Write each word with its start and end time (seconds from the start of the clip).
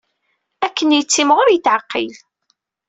Akken 0.65 0.89
yettimɣur 0.93 1.47
i 1.49 1.53
yetɛeqqil. 1.55 2.13